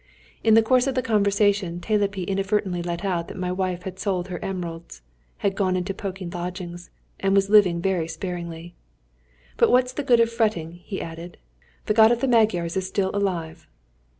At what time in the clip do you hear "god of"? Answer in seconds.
11.93-12.19